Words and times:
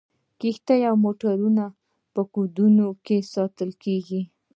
کښتۍ 0.39 0.81
او 0.89 0.95
موټرونه 1.05 1.63
په 2.13 2.21
ګودامونو 2.33 2.87
کې 3.05 3.17
ساتل 3.33 3.69
کیږي 3.83 4.21